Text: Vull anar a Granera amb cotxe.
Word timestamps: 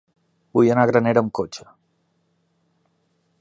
Vull 0.57 0.69
anar 0.75 0.85
a 0.87 0.89
Granera 0.91 1.23
amb 1.25 1.33
cotxe. 1.41 1.67